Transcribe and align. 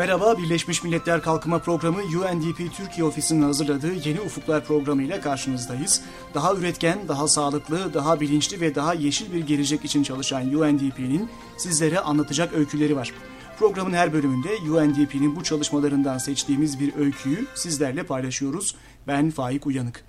Merhaba, 0.00 0.38
Birleşmiş 0.38 0.84
Milletler 0.84 1.22
Kalkınma 1.22 1.58
Programı 1.58 1.98
UNDP 1.98 2.74
Türkiye 2.76 3.06
Ofisi'nin 3.06 3.42
hazırladığı 3.42 4.08
Yeni 4.08 4.20
Ufuklar 4.20 4.64
programı 4.64 5.02
ile 5.02 5.20
karşınızdayız. 5.20 6.02
Daha 6.34 6.54
üretken, 6.54 6.98
daha 7.08 7.28
sağlıklı, 7.28 7.94
daha 7.94 8.20
bilinçli 8.20 8.60
ve 8.60 8.74
daha 8.74 8.94
yeşil 8.94 9.32
bir 9.32 9.46
gelecek 9.46 9.84
için 9.84 10.02
çalışan 10.02 10.54
UNDP'nin 10.54 11.28
sizlere 11.56 11.98
anlatacak 12.00 12.52
öyküleri 12.52 12.96
var. 12.96 13.12
Programın 13.58 13.92
her 13.92 14.12
bölümünde 14.12 14.48
UNDP'nin 14.70 15.36
bu 15.36 15.42
çalışmalarından 15.42 16.18
seçtiğimiz 16.18 16.80
bir 16.80 16.96
öyküyü 16.96 17.46
sizlerle 17.54 18.02
paylaşıyoruz. 18.02 18.76
Ben 19.06 19.30
Faik 19.30 19.66
Uyanık. 19.66 20.04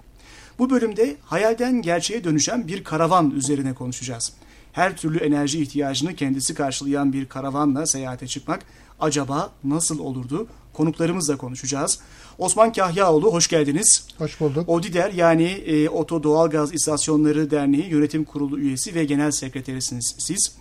Bu 0.59 0.70
bölümde 0.70 1.16
hayalden 1.26 1.81
gerçeğe 1.81 2.23
dönüşen 2.23 2.67
bir 2.67 2.84
karavan 2.84 3.31
üzerine 3.31 3.73
konuşacağız. 3.73 4.34
Her 4.72 4.98
türlü 4.98 5.17
enerji 5.17 5.62
ihtiyacını 5.62 6.16
kendisi 6.16 6.53
karşılayan 6.53 7.14
bir 7.14 7.26
karavanla 7.26 7.86
seyahate 7.86 8.28
çıkmak 8.28 8.66
acaba 9.02 9.52
nasıl 9.64 10.00
olurdu? 10.00 10.48
Konuklarımızla 10.73 11.38
konuşacağız. 11.38 12.00
Osman 12.38 12.73
Kahyaoğlu 12.73 13.34
hoş 13.34 13.48
geldiniz. 13.48 14.08
Hoş 14.18 14.40
bulduk. 14.40 14.70
ODİDER 14.70 15.14
yani 15.14 15.44
e, 15.44 15.90
Oto 15.90 16.23
Doğalgaz 16.23 16.73
İstasyonları 16.73 17.52
Derneği 17.52 17.90
Yönetim 17.90 18.23
Kurulu 18.23 18.59
üyesi 18.59 18.95
ve 18.95 19.06
genel 19.06 19.32
sekreterisiniz 19.32 20.16
siz. 20.20 20.56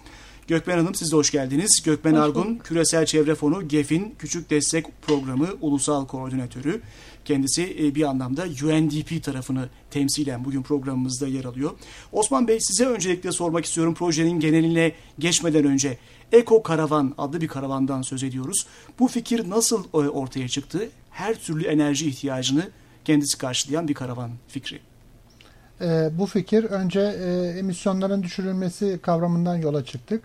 Gökmen 0.48 0.79
Hanım 0.79 0.95
siz 0.95 1.12
de 1.12 1.17
hoş 1.17 1.31
geldiniz. 1.31 1.83
Gökmen 1.84 2.12
hoş 2.12 2.19
Argun, 2.19 2.45
bulduk. 2.45 2.65
Küresel 2.65 3.07
Çevre 3.07 3.34
Fonu 3.34 3.69
GEF'in 3.69 4.15
Küçük 4.19 4.51
Destek 4.51 5.03
Programı 5.03 5.48
Ulusal 5.61 6.07
Koordinatörü. 6.07 6.81
Kendisi 7.25 7.77
e, 7.81 7.95
bir 7.95 8.03
anlamda 8.03 8.43
UNDP 8.43 9.25
tarafını 9.25 9.69
temsilen 9.91 10.45
bugün 10.45 10.62
programımızda 10.62 11.27
yer 11.27 11.45
alıyor. 11.45 11.70
Osman 12.12 12.48
Bey 12.48 12.59
size 12.61 12.86
öncelikle 12.86 13.33
sormak 13.33 13.64
istiyorum 13.64 13.95
projenin 13.95 14.41
geneline 14.41 14.92
geçmeden 15.19 15.64
önce. 15.64 15.98
Eko 16.33 16.62
Karavan 16.62 17.14
adlı 17.19 17.41
bir 17.41 17.48
karavandan 17.48 18.03
söz 18.03 18.23
ediyoruz. 18.23 18.67
Bu 18.98 19.09
fikir 19.09 19.50
nasıl 19.50 19.84
e, 19.84 19.97
ortaya 19.97 20.48
çıktı? 20.48 20.89
Her 21.11 21.34
türlü 21.34 21.67
enerji 21.67 22.09
ihtiyacını 22.09 22.69
kendisi 23.05 23.39
karşılayan 23.39 23.89
bir 23.89 23.95
karavan 23.95 24.31
fikri. 24.48 24.81
E, 25.81 26.11
bu 26.19 26.27
fikir 26.27 26.64
önce 26.64 27.01
e, 27.01 27.58
emisyonların 27.58 28.23
düşürülmesi 28.23 28.98
kavramından 29.03 29.56
yola 29.56 29.84
çıktık. 29.84 30.23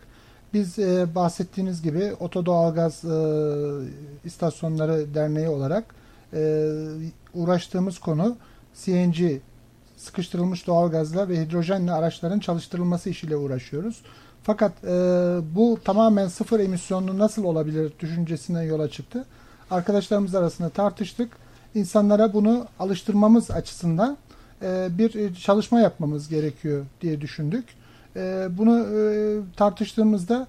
Biz 0.53 0.80
e, 0.80 1.16
bahsettiğiniz 1.16 1.81
gibi 1.81 2.14
Oto 2.20 2.45
Doğalgaz 2.45 3.06
e, 3.06 3.17
İstasyonları 4.26 5.14
Derneği 5.14 5.50
olarak 5.50 5.95
e, 6.33 6.70
uğraştığımız 7.33 8.00
konu 8.00 8.38
CNG, 8.83 9.39
sıkıştırılmış 9.98 10.67
doğalgazla 10.67 11.30
ve 11.30 11.42
hidrojenli 11.42 11.92
araçların 11.92 12.39
çalıştırılması 12.39 13.09
işiyle 13.09 13.36
uğraşıyoruz. 13.36 14.02
Fakat 14.46 14.84
e, 14.84 14.90
bu 15.56 15.80
tamamen 15.84 16.28
sıfır 16.28 16.60
emisyonlu 16.60 17.18
nasıl 17.18 17.44
olabilir 17.44 17.94
düşüncesinden 18.00 18.62
yola 18.62 18.90
çıktı. 18.90 19.26
Arkadaşlarımız 19.72 20.36
arasında 20.36 20.70
tartıştık. 20.70 21.38
İnsanlara 21.76 22.34
bunu 22.34 22.66
alıştırmamız 22.80 23.52
açısından 23.52 24.18
e, 24.62 24.88
bir 24.98 25.36
çalışma 25.36 25.80
yapmamız 25.80 26.30
gerekiyor 26.30 26.86
diye 27.02 27.22
düşündük. 27.22 27.66
E, 28.16 28.48
bunu 28.58 28.80
e, 28.80 29.00
tartıştığımızda 29.58 30.48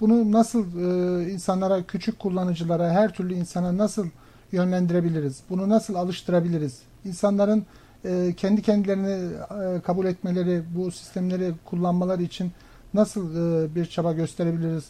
bunu 0.00 0.32
nasıl 0.32 0.64
e, 0.64 1.30
insanlara, 1.32 1.82
küçük 1.82 2.18
kullanıcılara, 2.18 2.90
her 2.90 3.12
türlü 3.12 3.34
insana 3.34 3.78
nasıl 3.78 4.06
yönlendirebiliriz? 4.52 5.40
Bunu 5.50 5.68
nasıl 5.68 5.94
alıştırabiliriz? 5.94 6.78
İnsanların 7.04 7.64
e, 8.04 8.34
kendi 8.36 8.62
kendilerini 8.62 9.34
e, 9.50 9.80
kabul 9.80 10.06
etmeleri, 10.06 10.62
bu 10.76 10.90
sistemleri 10.90 11.52
kullanmaları 11.64 12.22
için 12.22 12.52
nasıl 12.94 13.36
e, 13.36 13.74
bir 13.74 13.86
çaba 13.86 14.12
gösterebiliriz 14.12 14.84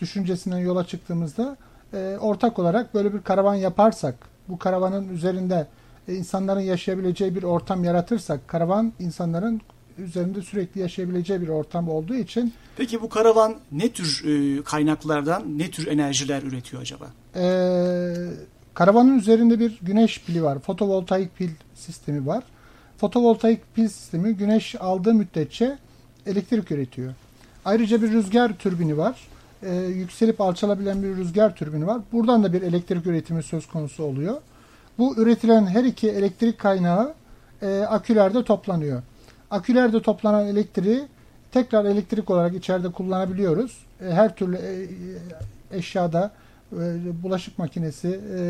düşüncesinden 0.00 0.58
yola 0.58 0.86
çıktığımızda 0.86 1.56
e, 1.94 2.16
ortak 2.20 2.58
olarak 2.58 2.94
böyle 2.94 3.14
bir 3.14 3.20
karavan 3.20 3.54
yaparsak, 3.54 4.14
bu 4.48 4.58
karavanın 4.58 5.08
üzerinde 5.08 5.66
e, 6.08 6.14
insanların 6.14 6.60
yaşayabileceği 6.60 7.34
bir 7.34 7.42
ortam 7.42 7.84
yaratırsak, 7.84 8.48
karavan 8.48 8.92
insanların 8.98 9.60
üzerinde 9.98 10.42
sürekli 10.42 10.80
yaşayabileceği 10.80 11.40
bir 11.40 11.48
ortam 11.48 11.88
olduğu 11.88 12.14
için. 12.14 12.52
Peki 12.76 13.02
bu 13.02 13.08
karavan 13.08 13.54
ne 13.72 13.92
tür 13.92 14.24
e, 14.26 14.62
kaynaklardan, 14.62 15.58
ne 15.58 15.70
tür 15.70 15.86
enerjiler 15.86 16.42
üretiyor 16.42 16.82
acaba? 16.82 17.06
E, 17.36 17.44
karavanın 18.74 19.18
üzerinde 19.18 19.60
bir 19.60 19.78
güneş 19.82 20.22
pili 20.24 20.42
var, 20.42 20.58
fotovoltaik 20.58 21.36
pil 21.36 21.50
sistemi 21.74 22.26
var. 22.26 22.44
Fotovoltaik 22.98 23.74
pil 23.74 23.88
sistemi 23.88 24.34
güneş 24.34 24.74
aldığı 24.80 25.14
müddetçe 25.14 25.78
elektrik 26.26 26.70
üretiyor. 26.70 27.14
Ayrıca 27.66 28.02
bir 28.02 28.12
rüzgar 28.12 28.52
türbini 28.58 28.96
var. 28.96 29.28
Ee, 29.62 29.74
yükselip 29.74 30.40
alçalabilen 30.40 31.02
bir 31.02 31.16
rüzgar 31.16 31.56
türbini 31.56 31.86
var. 31.86 32.00
Buradan 32.12 32.44
da 32.44 32.52
bir 32.52 32.62
elektrik 32.62 33.06
üretimi 33.06 33.42
söz 33.42 33.66
konusu 33.66 34.04
oluyor. 34.04 34.36
Bu 34.98 35.14
üretilen 35.16 35.66
her 35.66 35.84
iki 35.84 36.10
elektrik 36.10 36.58
kaynağı 36.58 37.14
e, 37.62 37.80
akülerde 37.80 38.44
toplanıyor. 38.44 39.02
Akülerde 39.50 40.02
toplanan 40.02 40.46
elektriği 40.46 41.02
tekrar 41.52 41.84
elektrik 41.84 42.30
olarak 42.30 42.54
içeride 42.54 42.92
kullanabiliyoruz. 42.92 43.78
E, 44.00 44.04
her 44.04 44.36
türlü 44.36 44.56
e, 44.56 44.82
e 45.72 45.78
eşyada 45.78 46.30
e, 46.72 46.76
bulaşık 47.22 47.58
makinesi, 47.58 48.20
e, 48.38 48.40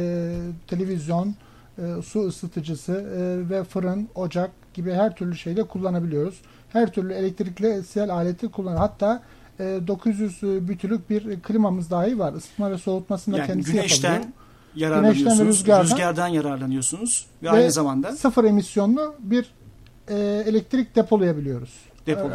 televizyon, 0.66 1.34
e, 1.78 2.02
su 2.02 2.20
ısıtıcısı 2.20 2.92
e, 2.92 3.50
ve 3.50 3.64
fırın, 3.64 4.08
ocak 4.14 4.50
gibi 4.76 4.92
her 4.92 5.16
türlü 5.16 5.36
şeyde 5.36 5.64
kullanabiliyoruz 5.64 6.40
her 6.76 6.92
türlü 6.92 7.12
elektrikli 7.12 8.12
aleti 8.12 8.48
kullanıyor. 8.48 8.80
Hatta 8.80 9.22
e, 9.60 9.80
900 9.86 10.42
bütülük 10.42 11.10
bir 11.10 11.40
klimamız 11.40 11.90
dahi 11.90 12.18
var. 12.18 12.34
Isıtma 12.34 12.70
ve 12.70 12.78
soğutmasını 12.78 13.38
yani 13.38 13.46
kendisi 13.46 13.72
güneşten 13.72 14.12
yapabiliyor. 14.12 14.34
yararlanıyorsunuz. 14.76 15.24
Güneşten 15.26 15.46
ve 15.46 15.50
rüzgardan, 15.50 15.84
rüzgardan 15.84 16.28
yararlanıyorsunuz 16.28 17.26
ve, 17.42 17.46
ve 17.46 17.50
aynı 17.50 17.70
zamanda 17.70 18.12
sıfır 18.12 18.44
emisyonlu 18.44 19.14
bir 19.18 19.50
e, 20.08 20.44
elektrik 20.46 20.96
depolayabiliyoruz. 20.96 21.70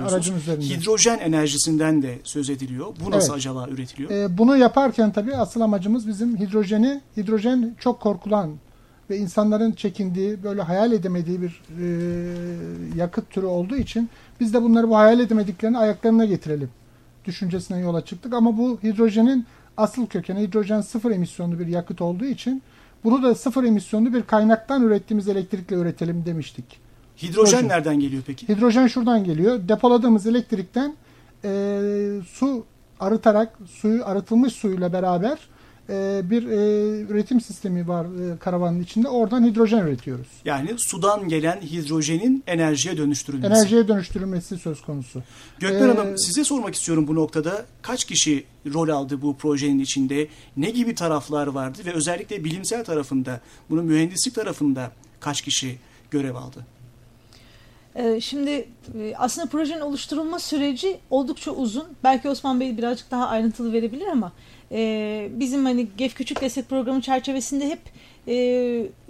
Aracın 0.10 0.38
üzerinde. 0.38 0.66
Hidrojen 0.66 1.20
enerjisinden 1.20 2.02
de 2.02 2.20
söz 2.24 2.50
ediliyor. 2.50 2.88
Bu 3.06 3.12
nasıl 3.12 3.30
evet. 3.30 3.38
acaba 3.38 3.68
üretiliyor? 3.70 4.12
E, 4.12 4.38
bunu 4.38 4.58
yaparken 4.58 5.12
tabii 5.12 5.36
asıl 5.36 5.62
amacımız 5.62 6.08
bizim 6.08 6.38
hidrojeni, 6.38 7.02
hidrojen 7.18 7.76
çok 7.80 8.02
korkulan 8.02 8.52
ve 9.12 9.18
insanların 9.18 9.72
çekindiği, 9.72 10.44
böyle 10.44 10.62
hayal 10.62 10.92
edemediği 10.92 11.42
bir 11.42 11.62
e, 11.80 11.86
yakıt 12.96 13.30
türü 13.30 13.46
olduğu 13.46 13.76
için 13.76 14.10
biz 14.40 14.54
de 14.54 14.62
bunları 14.62 14.90
bu 14.90 14.98
hayal 14.98 15.20
edemediklerini 15.20 15.78
ayaklarına 15.78 16.26
getirelim 16.26 16.70
düşüncesine 17.26 17.80
yola 17.80 18.06
çıktık. 18.06 18.34
Ama 18.34 18.58
bu 18.58 18.80
hidrojenin 18.84 19.46
asıl 19.78 20.08
kökeni 20.08 20.42
hidrojen 20.42 20.82
sıfır 20.82 21.12
emisyonlu 21.12 21.60
bir 21.60 21.68
yakıt 21.68 22.02
olduğu 22.02 22.26
için 22.26 22.62
bunu 23.04 23.24
da 23.24 23.36
sıfır 23.36 23.64
emisyonlu 23.64 24.14
bir 24.14 24.24
kaynaktan 24.24 24.84
ürettiğimiz 24.84 25.28
elektrikle 25.28 25.76
üretelim 25.76 26.26
demiştik. 26.26 26.66
Hidrojen 27.18 27.32
Hidrojen 27.32 27.68
nereden 27.68 28.00
geliyor 28.00 28.24
peki? 28.28 28.50
Hidrojen 28.50 28.88
şuradan 28.88 29.24
geliyor. 29.24 29.60
Depoladığımız 29.68 30.28
elektrikten 30.28 30.96
e, 31.44 31.80
su 32.28 32.66
arıtarak 33.00 33.58
suyu 33.66 34.06
arıtılmış 34.06 34.54
suyla 34.54 34.94
beraber 34.94 35.38
e, 35.92 36.30
bir 36.30 36.48
e, 36.48 37.02
üretim 37.02 37.42
sistemi 37.42 37.88
var 37.88 38.06
e, 38.06 38.38
karavanın 38.38 38.82
içinde. 38.82 39.08
Oradan 39.08 39.46
hidrojen 39.46 39.88
üretiyoruz. 39.88 40.28
Yani 40.46 40.70
sudan 40.78 41.28
gelen 41.30 41.62
hidrojenin 41.62 42.44
enerjiye 42.48 42.98
dönüştürülmesi. 42.98 43.54
Enerjiye 43.54 43.88
dönüştürülmesi 43.88 44.58
söz 44.58 44.82
konusu. 44.82 45.24
Gökmen 45.60 45.90
ee, 45.90 45.94
Hanım 45.94 46.18
size 46.18 46.44
sormak 46.44 46.76
istiyorum 46.76 47.08
bu 47.08 47.16
noktada. 47.16 47.66
Kaç 47.82 48.06
kişi 48.06 48.46
rol 48.74 48.90
aldı 48.90 49.22
bu 49.22 49.38
projenin 49.38 49.80
içinde? 49.80 50.28
Ne 50.58 50.70
gibi 50.70 50.96
taraflar 50.96 51.48
vardı? 51.48 51.80
Ve 51.86 51.94
özellikle 51.94 52.44
bilimsel 52.44 52.86
tarafında, 52.86 53.42
bunu 53.70 53.84
mühendislik 53.84 54.36
tarafında 54.36 54.92
kaç 55.20 55.42
kişi 55.42 55.78
görev 56.12 56.36
aldı? 56.36 56.66
Şimdi 58.22 58.68
aslında 59.18 59.48
projenin 59.48 59.82
oluşturulma 59.82 60.40
süreci 60.40 61.00
oldukça 61.10 61.52
uzun. 61.52 61.88
Belki 62.04 62.30
Osman 62.30 62.60
Bey 62.60 62.78
birazcık 62.78 63.12
daha 63.12 63.28
ayrıntılı 63.28 63.74
verebilir 63.74 64.08
ama 64.08 64.32
e, 64.72 65.30
bizim 65.32 65.66
hani 65.66 65.88
GEF 65.98 66.16
Küçük 66.16 66.42
Destek 66.42 66.70
Programı 66.70 67.02
çerçevesinde 67.02 67.70
hep 67.70 67.80
e, 68.28 68.36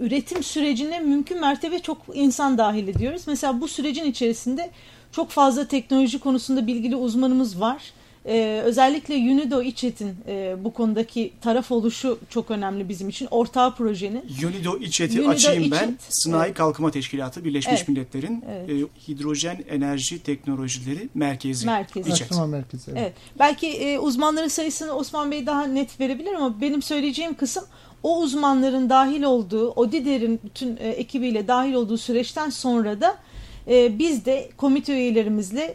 üretim 0.00 0.42
sürecine 0.42 1.00
mümkün 1.00 1.40
mertebe 1.40 1.78
çok 1.78 1.98
insan 2.14 2.58
dahil 2.58 2.88
ediyoruz. 2.88 3.22
Mesela 3.26 3.60
bu 3.60 3.68
sürecin 3.68 4.04
içerisinde 4.04 4.70
çok 5.12 5.30
fazla 5.30 5.68
teknoloji 5.68 6.18
konusunda 6.18 6.66
bilgili 6.66 6.96
uzmanımız 6.96 7.60
var. 7.60 7.82
Ee, 8.26 8.62
özellikle 8.64 9.14
UNIDO 9.14 9.62
İÇET'in 9.62 10.16
e, 10.28 10.56
bu 10.64 10.72
konudaki 10.72 11.32
taraf 11.40 11.72
oluşu 11.72 12.18
çok 12.30 12.50
önemli 12.50 12.88
bizim 12.88 13.08
için. 13.08 13.28
Ortağı 13.30 13.74
projenin. 13.74 14.24
UNIDO 14.46 14.78
İÇET'i 14.78 15.18
UNIDO 15.18 15.30
açayım 15.30 15.62
İÇET, 15.62 15.82
ben. 15.82 15.98
Sınai 16.08 16.46
evet. 16.46 16.56
Kalkınma 16.56 16.90
Teşkilatı 16.90 17.44
Birleşmiş 17.44 17.78
evet. 17.78 17.88
Milletler'in 17.88 18.44
evet. 18.50 18.70
E, 18.70 19.08
Hidrojen 19.08 19.64
Enerji 19.70 20.22
Teknolojileri 20.22 21.08
Merkezi. 21.14 21.66
Merkezi. 21.66 22.10
İÇET. 22.10 22.30
Merkezi 22.48 22.90
evet. 22.90 23.00
evet. 23.02 23.12
Belki 23.38 23.68
e, 23.68 23.98
uzmanların 23.98 24.48
sayısını 24.48 24.92
Osman 24.92 25.30
Bey 25.30 25.46
daha 25.46 25.64
net 25.64 26.00
verebilir 26.00 26.32
ama 26.32 26.60
benim 26.60 26.82
söyleyeceğim 26.82 27.34
kısım 27.34 27.64
o 28.02 28.20
uzmanların 28.20 28.90
dahil 28.90 29.22
olduğu, 29.22 29.70
ODİDER'in 29.70 30.40
bütün 30.44 30.76
e, 30.76 30.88
ekibiyle 30.88 31.48
dahil 31.48 31.72
olduğu 31.72 31.98
süreçten 31.98 32.50
sonra 32.50 33.00
da 33.00 33.18
e, 33.68 33.98
biz 33.98 34.24
de 34.24 34.48
komite 34.56 34.92
üyelerimizle 34.92 35.74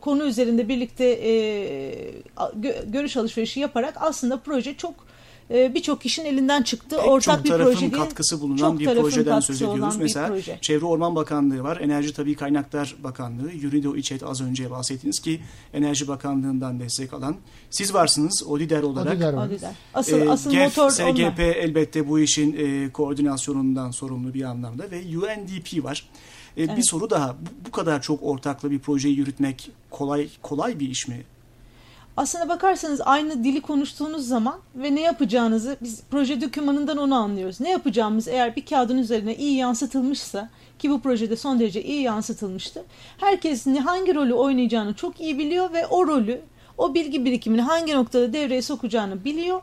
konu 0.00 0.24
üzerinde 0.24 0.68
birlikte 0.68 1.04
e, 1.04 1.32
görüş 2.86 3.16
alışverişi 3.16 3.60
yaparak 3.60 3.94
aslında 4.00 4.40
proje 4.40 4.74
çok 4.74 5.08
e, 5.50 5.74
birçok 5.74 6.00
kişinin 6.00 6.26
elinden 6.26 6.62
çıktı. 6.62 6.96
Pek 6.96 7.08
Ortak 7.08 7.36
çok 7.36 7.44
bir 7.44 7.64
proje 7.64 7.80
değil. 7.80 7.92
katkısı 7.92 8.40
bulunan 8.40 8.78
bir 8.78 8.86
projeden 8.86 9.40
söz 9.40 9.62
ediyoruz. 9.62 9.96
Mesela 9.96 10.28
proje. 10.28 10.58
Çevre 10.60 10.84
Orman 10.84 11.16
Bakanlığı 11.16 11.62
var, 11.62 11.76
Enerji 11.76 12.12
Tabi 12.12 12.34
Kaynaklar 12.34 12.96
Bakanlığı, 13.04 13.52
Yurido 13.52 13.96
İÇET 13.96 14.22
az 14.22 14.40
önce 14.40 14.70
bahsettiniz 14.70 15.20
ki 15.20 15.40
Enerji 15.74 16.08
Bakanlığı'ndan 16.08 16.80
destek 16.80 17.12
alan. 17.12 17.36
Siz 17.70 17.94
varsınız 17.94 18.44
ODİDER 18.46 18.82
olarak. 18.82 19.12
ODİDER, 19.12 19.32
ODİDER. 19.34 19.74
Asıl, 19.94 20.20
ee, 20.20 20.30
asıl 20.30 20.50
GEF, 20.50 20.76
motor 20.76 20.90
SGP 20.90 21.02
onlar. 21.10 21.38
elbette 21.38 22.08
bu 22.08 22.20
işin 22.20 22.56
e, 22.58 22.92
koordinasyonundan 22.92 23.90
sorumlu 23.90 24.34
bir 24.34 24.42
anlamda 24.42 24.90
ve 24.90 24.98
UNDP 25.18 25.84
var. 25.84 26.08
E, 26.56 26.62
evet. 26.62 26.76
Bir 26.76 26.82
soru 26.82 27.10
daha. 27.10 27.32
Bu, 27.32 27.66
bu 27.66 27.70
kadar 27.70 28.02
çok 28.02 28.22
ortaklı 28.22 28.70
bir 28.70 28.78
projeyi 28.78 29.16
yürütmek 29.16 29.70
kolay 29.90 30.28
kolay 30.42 30.80
bir 30.80 30.88
iş 30.88 31.08
mi? 31.08 31.24
Aslına 32.18 32.48
bakarsanız 32.48 33.00
aynı 33.04 33.44
dili 33.44 33.60
konuştuğunuz 33.60 34.28
zaman 34.28 34.58
ve 34.74 34.94
ne 34.94 35.00
yapacağınızı 35.00 35.76
biz 35.82 36.02
proje 36.10 36.40
dokümanından 36.40 36.98
onu 36.98 37.14
anlıyoruz. 37.14 37.60
Ne 37.60 37.70
yapacağımız 37.70 38.28
eğer 38.28 38.56
bir 38.56 38.66
kağıdın 38.66 38.98
üzerine 38.98 39.36
iyi 39.36 39.56
yansıtılmışsa 39.56 40.50
ki 40.78 40.90
bu 40.90 41.00
projede 41.00 41.36
son 41.36 41.60
derece 41.60 41.82
iyi 41.82 42.02
yansıtılmıştı. 42.02 42.84
Herkes 43.18 43.66
hangi 43.66 44.14
rolü 44.14 44.34
oynayacağını 44.34 44.94
çok 44.94 45.20
iyi 45.20 45.38
biliyor 45.38 45.72
ve 45.72 45.86
o 45.86 46.06
rolü, 46.06 46.40
o 46.78 46.94
bilgi 46.94 47.24
birikimini 47.24 47.62
hangi 47.62 47.94
noktada 47.94 48.32
devreye 48.32 48.62
sokacağını 48.62 49.24
biliyor 49.24 49.62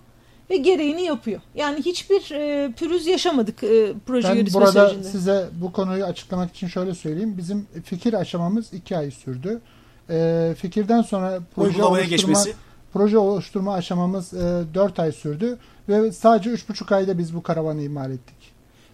ve 0.50 0.58
gereğini 0.58 1.02
yapıyor. 1.02 1.42
Yani 1.56 1.80
hiçbir 1.82 2.32
e, 2.32 2.72
pürüz 2.72 3.08
yaşamadık 3.08 3.64
e, 3.64 3.94
proje 4.06 4.30
ben 4.30 4.36
yürütme 4.36 4.62
burada 4.62 4.90
sürecinde. 4.90 5.10
size 5.10 5.46
bu 5.62 5.72
konuyu 5.72 6.06
açıklamak 6.06 6.56
için 6.56 6.68
şöyle 6.68 6.96
söyleyeyim. 6.96 7.36
Bizim 7.38 7.68
fikir 7.84 8.14
aşamamız 8.14 8.74
iki 8.74 8.98
ay 8.98 9.12
sürdü. 9.12 9.62
E, 10.10 10.56
fikirden 10.58 11.02
sonra 11.02 11.40
proje 11.56 11.84
oluşturma, 11.84 12.02
geçmesi. 12.02 12.54
proje 12.94 13.18
oluşturma 13.18 13.74
aşamamız 13.74 14.34
e, 14.34 14.64
4 14.74 15.00
ay 15.00 15.12
sürdü 15.12 15.58
ve 15.90 16.12
sadece 16.12 16.50
3,5 16.50 16.96
ayda 16.96 17.18
biz 17.18 17.36
bu 17.36 17.44
karavanı 17.44 17.82
imal 17.82 18.12
ettik. 18.12 18.36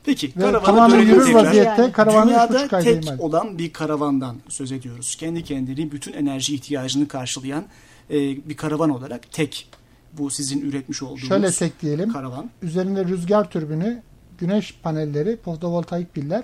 Peki 0.06 0.34
ve 0.38 0.64
tamamen 0.64 1.00
yürür 1.00 1.34
vaziyette 1.34 1.82
yani. 1.82 1.92
karavanı 1.92 2.30
Dünyada 2.30 2.68
tek 2.68 3.04
imal. 3.04 3.20
olan 3.20 3.58
bir 3.58 3.74
karavandan 3.74 4.36
söz 4.50 4.72
ediyoruz. 4.72 5.16
Kendi 5.16 5.44
kendini 5.44 5.92
bütün 5.92 6.14
enerji 6.14 6.56
ihtiyacını 6.56 7.08
karşılayan 7.08 7.64
e, 8.10 8.16
bir 8.50 8.58
karavan 8.58 8.90
olarak 8.90 9.32
tek 9.32 9.68
bu 10.18 10.30
sizin 10.30 10.62
üretmiş 10.62 11.04
olduğunuz 11.04 11.28
Şöyle 11.28 11.52
tek 11.52 11.82
diyelim. 11.82 12.14
karavan. 12.14 12.50
Üzerinde 12.62 13.06
rüzgar 13.06 13.50
türbünü, 13.50 14.02
güneş 14.38 14.76
panelleri, 14.84 15.38
fotovoltaik 15.46 16.14
piller 16.14 16.44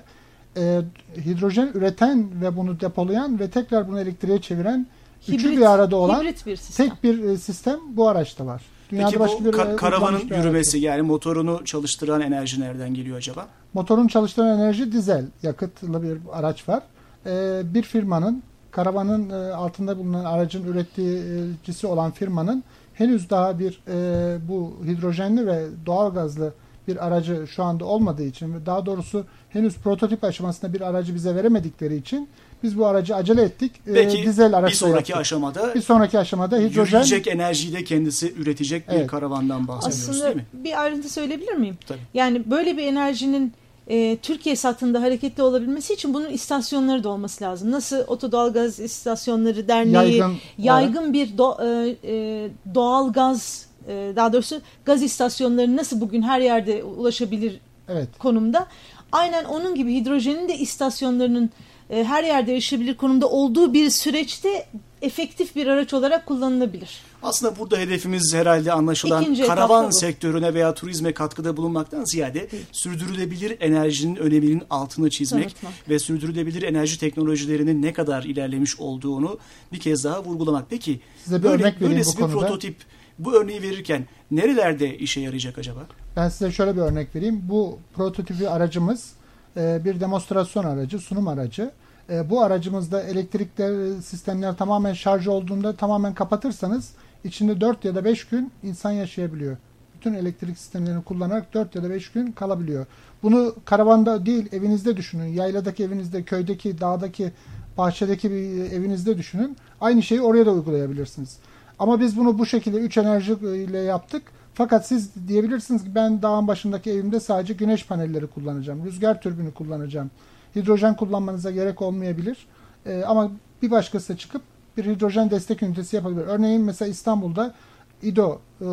e, 0.57 0.81
hidrojen 1.25 1.71
üreten 1.73 2.41
ve 2.41 2.57
bunu 2.57 2.79
depolayan 2.79 3.39
ve 3.39 3.49
tekrar 3.49 3.87
bunu 3.87 3.99
elektriğe 3.99 4.41
çeviren 4.41 4.87
hibrit, 5.27 5.39
üçü 5.39 5.51
bir 5.57 5.73
arada 5.73 5.95
olan 5.95 6.25
bir 6.45 6.55
sistem. 6.55 6.89
tek 6.89 7.03
bir 7.03 7.23
e, 7.23 7.37
sistem 7.37 7.79
bu 7.89 8.09
araçta 8.09 8.45
var. 8.45 8.61
Dünyada 8.91 9.07
Peki 9.07 9.19
başka 9.19 9.39
bu 9.39 9.45
bir, 9.45 9.53
ka- 9.53 9.75
karavanın 9.75 10.19
yürümesi 10.19 10.77
yani 10.79 11.01
motorunu 11.01 11.65
çalıştıran 11.65 12.21
enerji 12.21 12.61
nereden 12.61 12.93
geliyor 12.93 13.17
acaba? 13.17 13.47
Motorun 13.73 14.07
çalıştıran 14.07 14.59
enerji 14.59 14.91
dizel 14.91 15.25
yakıtlı 15.43 16.03
bir 16.03 16.17
araç 16.31 16.69
var. 16.69 16.83
Ee, 17.25 17.61
bir 17.63 17.83
firmanın 17.83 18.43
karavanın 18.71 19.29
e, 19.29 19.53
altında 19.53 19.97
bulunan 19.97 20.25
aracın 20.25 20.63
üreticisi 20.63 21.87
olan 21.87 22.11
firmanın 22.11 22.63
henüz 22.97 23.29
daha 23.29 23.59
bir 23.59 23.81
e, 23.87 24.37
bu 24.47 24.77
hidrojenli 24.85 25.47
ve 25.47 25.65
doğal 25.85 26.13
gazlı 26.13 26.53
bir 26.87 27.07
aracı 27.07 27.45
şu 27.47 27.63
anda 27.63 27.85
olmadığı 27.85 28.23
için 28.23 28.53
ve 28.53 28.65
daha 28.65 28.85
doğrusu 28.85 29.25
henüz 29.49 29.75
prototip 29.77 30.23
aşamasında 30.23 30.73
bir 30.73 30.81
aracı 30.81 31.15
bize 31.15 31.35
veremedikleri 31.35 31.95
için 31.95 32.29
biz 32.63 32.77
bu 32.77 32.85
aracı 32.85 33.15
acele 33.15 33.41
ettik. 33.41 33.71
E, 33.87 33.93
Peki 33.93 34.23
Dizel 34.23 34.65
bir 34.65 34.71
sonraki 34.71 34.95
yaptık. 34.95 35.15
aşamada 35.17 35.75
bir 35.75 35.81
sonraki 35.81 36.19
aşamada 36.19 36.57
hidrojen 36.57 36.97
yürüyecek 36.97 37.27
enerjiyi 37.27 37.73
de 37.73 37.83
kendisi 37.83 38.33
üretecek 38.33 38.89
bir 38.89 38.93
evet. 38.93 39.07
karavandan 39.07 39.67
bahsediyoruz 39.67 40.09
Aslında 40.09 40.25
değil 40.25 40.35
mi? 40.35 40.45
bir 40.53 40.81
ayrıntı 40.81 41.09
söyleyebilir 41.09 41.53
miyim? 41.53 41.77
Tabii. 41.87 41.99
Yani 42.13 42.51
böyle 42.51 42.77
bir 42.77 42.83
enerjinin 42.83 43.53
e, 43.89 44.17
Türkiye 44.17 44.55
satında 44.55 45.01
hareketli 45.01 45.43
olabilmesi 45.43 45.93
için 45.93 46.13
bunun 46.13 46.29
istasyonları 46.29 47.03
da 47.03 47.09
olması 47.09 47.43
lazım. 47.43 47.71
Nasıl 47.71 47.97
Otodalgaz 48.07 48.79
İstasyonları 48.79 49.67
Derneği 49.67 50.17
yaygın, 50.17 50.37
yaygın 50.57 51.13
bir 51.13 51.37
do, 51.37 51.57
e, 51.63 51.95
e, 52.03 52.49
doğal 52.75 53.13
gaz 53.13 53.67
e, 53.87 54.13
daha 54.15 54.33
doğrusu 54.33 54.61
gaz 54.85 55.03
istasyonları 55.03 55.75
nasıl 55.75 56.01
bugün 56.01 56.21
her 56.21 56.39
yerde 56.39 56.83
ulaşabilir 56.83 57.59
evet. 57.89 58.09
konumda. 58.19 58.67
Aynen 59.11 59.43
onun 59.43 59.75
gibi 59.75 59.93
hidrojenin 59.93 60.49
de 60.49 60.57
istasyonlarının 60.57 61.49
e, 61.89 62.03
her 62.03 62.23
yerde 62.23 62.53
erişebilir 62.53 62.97
konumda 62.97 63.29
olduğu 63.29 63.73
bir 63.73 63.89
süreçte 63.89 64.65
efektif 65.01 65.55
bir 65.55 65.67
araç 65.67 65.93
olarak 65.93 66.25
kullanılabilir. 66.25 67.01
Aslında 67.23 67.59
burada 67.59 67.77
hedefimiz 67.77 68.33
herhalde 68.33 68.71
anlaşılan 68.71 69.21
İkinci 69.21 69.47
karavan 69.47 69.89
sektörüne 69.89 70.53
veya 70.53 70.73
turizme 70.73 71.13
katkıda 71.13 71.57
bulunmaktan 71.57 72.05
ziyade 72.05 72.51
Değil. 72.51 72.65
sürdürülebilir 72.71 73.57
enerjinin 73.59 74.15
öneminin 74.15 74.63
altını 74.69 75.09
çizmek 75.09 75.43
Tanıtmak. 75.49 75.89
ve 75.89 75.99
sürdürülebilir 75.99 76.63
enerji 76.63 76.99
teknolojilerinin 76.99 77.81
ne 77.81 77.93
kadar 77.93 78.23
ilerlemiş 78.23 78.79
olduğunu 78.79 79.39
bir 79.71 79.79
kez 79.79 80.03
daha 80.03 80.23
vurgulamak. 80.23 80.65
Peki 80.69 80.99
Size 81.23 81.39
bir 81.39 81.43
böyle, 81.43 81.63
örnek 81.63 81.81
vereyim 81.81 82.03
bu 82.05 82.11
bir 82.11 82.21
konuda. 82.21 82.39
prototip 82.39 82.75
bu 83.19 83.33
örneği 83.33 83.61
verirken 83.61 84.07
nerelerde 84.31 84.97
işe 84.97 85.21
yarayacak 85.21 85.57
acaba? 85.57 85.79
Ben 86.15 86.29
size 86.29 86.51
şöyle 86.51 86.75
bir 86.75 86.81
örnek 86.81 87.15
vereyim. 87.15 87.41
Bu 87.43 87.79
prototipi 87.95 88.49
aracımız 88.49 89.11
e, 89.57 89.81
bir 89.85 89.99
demonstrasyon 89.99 90.63
aracı, 90.63 90.99
sunum 90.99 91.27
aracı. 91.27 91.71
E, 92.09 92.29
bu 92.29 92.41
aracımızda 92.41 93.03
elektrikler 93.03 94.01
sistemler 94.01 94.57
tamamen 94.57 94.93
şarj 94.93 95.27
olduğunda 95.27 95.75
tamamen 95.75 96.13
kapatırsanız 96.13 96.91
içinde 97.23 97.61
4 97.61 97.85
ya 97.85 97.95
da 97.95 98.05
5 98.05 98.27
gün 98.27 98.51
insan 98.63 98.91
yaşayabiliyor. 98.91 99.57
Bütün 99.95 100.13
elektrik 100.13 100.57
sistemlerini 100.57 101.03
kullanarak 101.03 101.53
4 101.53 101.75
ya 101.75 101.83
da 101.83 101.89
5 101.89 102.11
gün 102.11 102.31
kalabiliyor. 102.31 102.85
Bunu 103.23 103.55
karavanda 103.65 104.25
değil 104.25 104.49
evinizde 104.51 104.97
düşünün. 104.97 105.27
Yayladaki 105.27 105.83
evinizde, 105.83 106.23
köydeki, 106.23 106.81
dağdaki, 106.81 107.31
bahçedeki 107.77 108.31
bir 108.31 108.71
evinizde 108.71 109.17
düşünün. 109.17 109.57
Aynı 109.81 110.03
şeyi 110.03 110.21
oraya 110.21 110.45
da 110.45 110.51
uygulayabilirsiniz. 110.51 111.37
Ama 111.79 111.99
biz 111.99 112.17
bunu 112.17 112.39
bu 112.39 112.45
şekilde 112.45 112.77
3 112.77 112.97
enerji 112.97 113.33
ile 113.33 113.77
yaptık. 113.77 114.23
Fakat 114.53 114.87
siz 114.87 115.27
diyebilirsiniz 115.27 115.83
ki 115.83 115.95
ben 115.95 116.21
dağın 116.21 116.47
başındaki 116.47 116.91
evimde 116.91 117.19
sadece 117.19 117.53
güneş 117.53 117.85
panelleri 117.85 118.27
kullanacağım. 118.27 118.85
Rüzgar 118.85 119.21
türbünü 119.21 119.53
kullanacağım. 119.53 120.11
Hidrojen 120.57 120.95
kullanmanıza 120.95 121.51
gerek 121.51 121.81
olmayabilir. 121.81 122.47
Ee, 122.85 123.03
ama 123.07 123.31
bir 123.61 123.71
başkası 123.71 124.13
da 124.13 124.17
çıkıp 124.17 124.41
bir 124.77 124.85
hidrojen 124.85 125.31
destek 125.31 125.63
ünitesi 125.63 125.95
yapabilir. 125.95 126.23
Örneğin 126.27 126.61
mesela 126.61 126.89
İstanbul'da 126.89 127.53
İDO 128.01 128.41
e, 128.61 128.67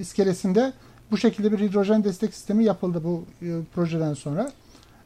iskelesinde 0.00 0.72
bu 1.10 1.16
şekilde 1.16 1.52
bir 1.52 1.58
hidrojen 1.58 2.04
destek 2.04 2.34
sistemi 2.34 2.64
yapıldı 2.64 3.04
bu 3.04 3.24
e, 3.42 3.46
projeden 3.74 4.14
sonra. 4.14 4.52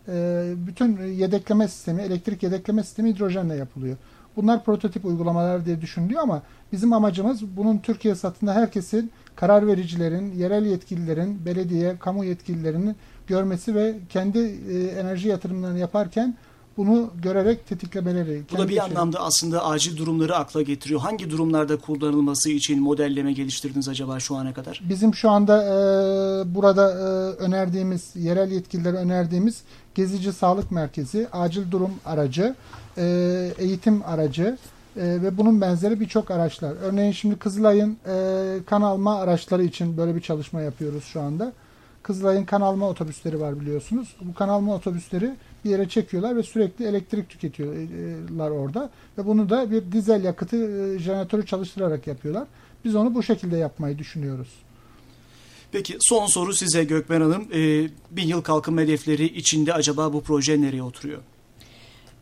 E, 0.08 0.44
bütün 0.56 1.06
yedekleme 1.06 1.68
sistemi, 1.68 2.02
elektrik 2.02 2.42
yedekleme 2.42 2.82
sistemi 2.82 3.10
hidrojenle 3.10 3.54
yapılıyor. 3.54 3.96
Bunlar 4.37 4.64
prototip 4.64 5.04
uygulamalar 5.04 5.64
diye 5.64 5.80
düşünülüyor 5.80 6.22
ama 6.22 6.42
bizim 6.72 6.92
amacımız 6.92 7.56
bunun 7.56 7.78
Türkiye 7.78 8.14
satında 8.14 8.54
herkesin, 8.54 9.10
karar 9.37 9.66
vericilerin, 9.66 10.32
yerel 10.32 10.66
yetkililerin, 10.66 11.46
belediye, 11.46 11.96
kamu 11.98 12.25
yetkililerinin 12.25 12.96
görmesi 13.26 13.74
ve 13.74 13.98
kendi 14.08 14.38
e, 14.38 14.86
enerji 15.00 15.28
yatırımlarını 15.28 15.78
yaparken 15.78 16.36
bunu 16.76 17.10
görerek 17.22 17.66
tetiklemeleri. 17.66 18.42
Bu 18.52 18.58
da 18.58 18.68
bir 18.68 18.74
şey. 18.74 18.80
anlamda 18.80 19.20
aslında 19.20 19.64
acil 19.64 19.96
durumları 19.96 20.36
akla 20.36 20.62
getiriyor. 20.62 21.00
Hangi 21.00 21.30
durumlarda 21.30 21.76
kullanılması 21.76 22.50
için 22.50 22.82
modelleme 22.82 23.32
geliştirdiniz 23.32 23.88
acaba 23.88 24.20
şu 24.20 24.36
ana 24.36 24.54
kadar? 24.54 24.82
Bizim 24.88 25.14
şu 25.14 25.30
anda 25.30 25.64
e, 25.64 26.54
burada 26.54 26.90
e, 26.90 26.96
önerdiğimiz, 27.42 28.10
yerel 28.14 28.50
yetkililere 28.50 28.96
önerdiğimiz 28.96 29.62
gezici 29.94 30.32
sağlık 30.32 30.70
merkezi, 30.70 31.28
acil 31.32 31.70
durum 31.70 31.90
aracı, 32.04 32.54
e, 32.98 33.52
eğitim 33.58 34.02
aracı 34.06 34.58
e, 34.96 35.02
ve 35.02 35.38
bunun 35.38 35.60
benzeri 35.60 36.00
birçok 36.00 36.30
araçlar. 36.30 36.72
Örneğin 36.82 37.12
şimdi 37.12 37.38
Kızılay'ın 37.38 37.96
e, 38.06 38.14
kan 38.66 38.82
alma 38.82 39.20
araçları 39.20 39.64
için 39.64 39.96
böyle 39.96 40.14
bir 40.14 40.20
çalışma 40.20 40.60
yapıyoruz 40.60 41.04
şu 41.04 41.20
anda. 41.20 41.52
Kızılay'ın 42.02 42.44
kan 42.44 42.61
alma 42.61 42.88
otobüsleri 42.88 43.40
var 43.40 43.61
biliyorsunuz. 43.61 44.16
Bu 44.21 44.35
kan 44.35 44.49
alma 44.49 44.75
otobüsleri 44.75 45.35
bir 45.64 45.71
yere 45.71 45.88
çekiyorlar 45.88 46.37
ve 46.37 46.42
sürekli 46.42 46.85
elektrik 46.85 47.28
tüketiyorlar 47.28 48.50
orada. 48.50 48.90
Ve 49.18 49.26
bunu 49.26 49.50
da 49.50 49.71
bir 49.71 49.92
dizel 49.92 50.25
yakıtı 50.25 50.56
e, 50.56 50.99
jeneratörü 50.99 51.47
çalıştırarak 51.47 52.06
yapıyorlar. 52.06 52.47
Biz 52.85 52.94
onu 52.94 53.14
bu 53.14 53.23
şekilde 53.23 53.56
yapmayı 53.56 53.99
düşünüyoruz. 53.99 54.49
Peki 55.73 55.97
son 56.00 56.26
soru 56.26 56.54
size 56.54 56.85
Gökmen 56.85 57.21
Hanım. 57.21 57.49
E, 57.54 57.88
bin 58.11 58.28
yıl 58.28 58.42
kalkınma 58.42 58.80
hedefleri 58.80 59.25
içinde 59.25 59.75
acaba 59.75 60.12
bu 60.12 60.23
proje 60.23 60.61
nereye 60.61 60.82
oturuyor? 60.82 61.23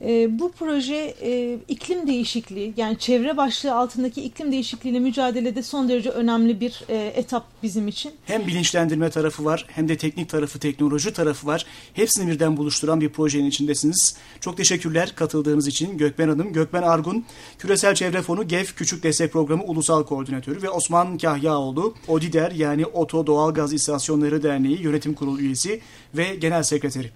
E, 0.05 0.39
bu 0.39 0.53
proje 0.53 1.15
e, 1.23 1.59
iklim 1.69 2.07
değişikliği 2.07 2.75
yani 2.77 2.99
çevre 2.99 3.37
başlığı 3.37 3.75
altındaki 3.75 4.23
iklim 4.23 4.53
değişikliğiyle 4.53 5.01
mücadelede 5.01 5.63
son 5.63 5.89
derece 5.89 6.11
önemli 6.11 6.61
bir 6.61 6.85
e, 6.89 7.13
etap 7.17 7.47
bizim 7.63 7.89
için. 7.89 8.13
Hem 8.25 8.47
bilinçlendirme 8.47 9.11
tarafı 9.11 9.45
var 9.45 9.67
hem 9.69 9.89
de 9.89 9.97
teknik 9.97 10.29
tarafı, 10.29 10.59
teknoloji 10.59 11.13
tarafı 11.13 11.47
var. 11.47 11.67
Hepsini 11.95 12.31
birden 12.31 12.57
buluşturan 12.57 13.01
bir 13.01 13.09
projenin 13.09 13.47
içindesiniz. 13.47 14.17
Çok 14.41 14.57
teşekkürler 14.57 15.13
katıldığınız 15.15 15.69
için 15.69 15.99
Gökben 15.99 16.29
Hanım. 16.29 16.53
Gökben 16.53 16.83
Argun, 16.83 17.25
Küresel 17.59 17.95
Çevre 17.95 18.23
Fonu 18.23 18.49
GEF 18.49 18.77
Küçük 18.77 19.03
Destek 19.03 19.33
Programı 19.33 19.65
Ulusal 19.65 20.05
Koordinatörü 20.05 20.63
ve 20.63 20.71
Osman 20.71 21.19
Kahyaoğlu, 21.19 21.95
ODİDER 22.09 22.51
yani 22.51 22.87
Oto 22.87 23.27
Doğal 23.27 23.55
Gaz 23.55 23.73
İstasyonları 23.73 24.43
Derneği 24.43 24.83
Yönetim 24.83 25.15
Kurulu 25.15 25.41
üyesi 25.41 25.81
ve 26.15 26.35
Genel 26.35 26.63
Sekreteri. 26.63 27.11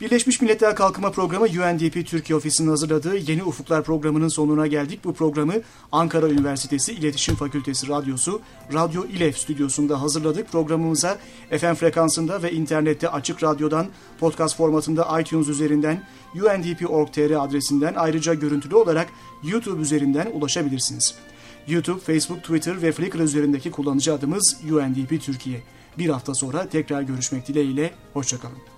Birleşmiş 0.00 0.40
Milletler 0.40 0.76
Kalkınma 0.76 1.10
Programı 1.10 1.44
UNDP 1.44 2.06
Türkiye 2.06 2.36
Ofisi'nin 2.36 2.68
hazırladığı 2.68 3.16
Yeni 3.16 3.44
Ufuklar 3.44 3.84
programının 3.84 4.28
sonuna 4.28 4.66
geldik. 4.66 5.00
Bu 5.04 5.14
programı 5.14 5.54
Ankara 5.92 6.28
Üniversitesi 6.28 6.92
İletişim 6.92 7.34
Fakültesi 7.34 7.88
Radyosu 7.88 8.40
Radyo 8.72 9.04
İLEF 9.04 9.38
stüdyosunda 9.38 10.02
hazırladık. 10.02 10.52
Programımıza 10.52 11.18
FM 11.50 11.74
frekansında 11.74 12.42
ve 12.42 12.52
internette 12.52 13.08
açık 13.08 13.42
radyodan 13.42 13.86
podcast 14.20 14.56
formatında 14.56 15.20
iTunes 15.20 15.48
üzerinden 15.48 16.02
undp.org.tr 16.34 17.44
adresinden 17.44 17.94
ayrıca 17.96 18.34
görüntülü 18.34 18.74
olarak 18.74 19.08
YouTube 19.42 19.82
üzerinden 19.82 20.30
ulaşabilirsiniz. 20.32 21.14
YouTube, 21.68 22.00
Facebook, 22.00 22.42
Twitter 22.42 22.82
ve 22.82 22.92
Flickr 22.92 23.18
üzerindeki 23.18 23.70
kullanıcı 23.70 24.14
adımız 24.14 24.56
UNDP 24.70 25.22
Türkiye. 25.22 25.62
Bir 25.98 26.08
hafta 26.08 26.34
sonra 26.34 26.68
tekrar 26.68 27.02
görüşmek 27.02 27.48
dileğiyle, 27.48 27.90
hoşçakalın. 28.12 28.71